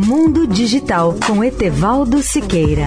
[0.00, 2.86] Mundo Digital com Etevaldo Siqueira.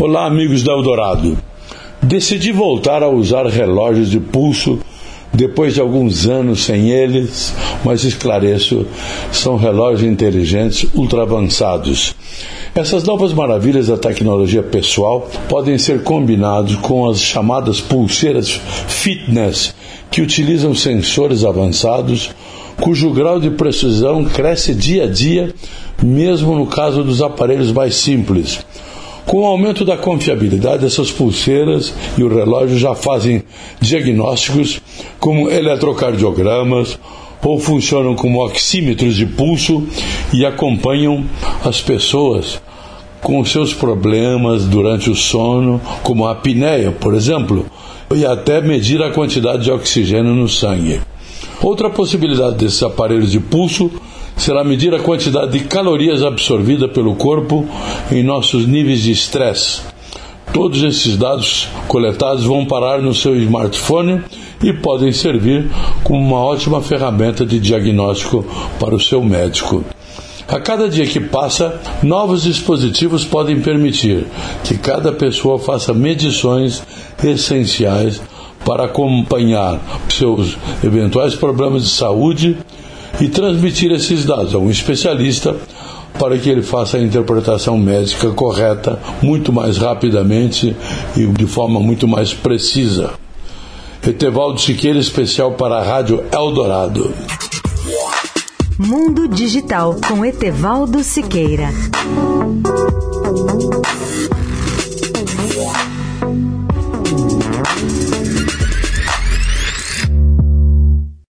[0.00, 1.38] Olá, amigos da Eldorado.
[2.02, 4.80] Decidi voltar a usar relógios de pulso
[5.36, 7.54] depois de alguns anos sem eles,
[7.84, 8.86] mas esclareço,
[9.30, 12.14] são relógios inteligentes ultra avançados.
[12.74, 19.74] Essas novas maravilhas da tecnologia pessoal podem ser combinados com as chamadas pulseiras fitness,
[20.10, 22.30] que utilizam sensores avançados,
[22.80, 25.54] cujo grau de precisão cresce dia a dia,
[26.02, 28.58] mesmo no caso dos aparelhos mais simples.
[29.26, 33.42] Com o aumento da confiabilidade, essas pulseiras e o relógio já fazem
[33.80, 34.80] diagnósticos
[35.18, 36.96] como eletrocardiogramas
[37.42, 39.84] ou funcionam como oxímetros de pulso
[40.32, 41.24] e acompanham
[41.64, 42.62] as pessoas
[43.20, 47.66] com seus problemas durante o sono, como a apneia, por exemplo,
[48.14, 51.00] e até medir a quantidade de oxigênio no sangue.
[51.60, 53.90] Outra possibilidade desses aparelhos de pulso
[54.36, 57.66] será medir a quantidade de calorias absorvida pelo corpo
[58.10, 59.80] em nossos níveis de estresse.
[60.52, 64.22] Todos esses dados coletados vão parar no seu smartphone
[64.62, 65.68] e podem servir
[66.02, 68.44] como uma ótima ferramenta de diagnóstico
[68.78, 69.84] para o seu médico.
[70.48, 74.26] A cada dia que passa, novos dispositivos podem permitir
[74.62, 76.82] que cada pessoa faça medições
[77.22, 78.22] essenciais
[78.64, 82.56] para acompanhar seus eventuais problemas de saúde
[83.20, 85.56] e transmitir esses dados a um especialista
[86.18, 90.74] para que ele faça a interpretação médica correta muito mais rapidamente
[91.16, 93.14] e de forma muito mais precisa.
[94.06, 97.12] Etevaldo Siqueira, especial para a Rádio Eldorado.
[98.78, 101.70] Mundo Digital com Etevaldo Siqueira.